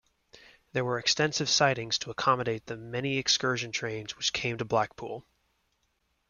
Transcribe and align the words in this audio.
There 0.73 0.83
were 0.83 0.97
extensive 0.97 1.47
sidings 1.47 1.99
to 1.99 2.09
accommodate 2.09 2.65
the 2.65 2.75
many 2.75 3.19
excursion 3.19 3.71
trains 3.71 4.17
which 4.17 4.33
came 4.33 4.57
to 4.57 4.65
Blackpool. 4.65 5.27